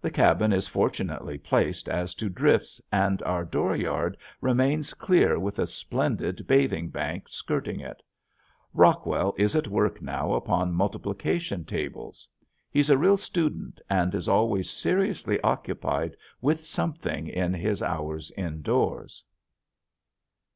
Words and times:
The 0.00 0.10
cabin 0.10 0.52
is 0.52 0.66
fortunately 0.66 1.38
placed 1.38 1.88
as 1.88 2.12
to 2.16 2.28
drifts 2.28 2.80
and 2.90 3.22
our 3.22 3.44
door 3.44 3.76
yard 3.76 4.16
remains 4.40 4.94
clear 4.94 5.38
with 5.38 5.60
a 5.60 5.66
splendid 5.68 6.44
bathing 6.48 6.88
bank 6.88 7.28
skirting 7.28 7.78
it. 7.78 8.02
Rockwell 8.74 9.32
is 9.38 9.54
at 9.54 9.68
work 9.68 10.02
now 10.02 10.32
upon 10.32 10.72
multiplication 10.72 11.64
tables. 11.64 12.26
He's 12.72 12.90
a 12.90 12.98
real 12.98 13.16
student 13.16 13.80
and 13.88 14.12
is 14.12 14.26
always 14.28 14.68
seriously 14.68 15.40
occupied 15.42 16.16
with 16.40 16.66
something 16.66 17.28
in 17.28 17.54
his 17.54 17.80
hours 17.80 18.32
indoors. 18.36 19.22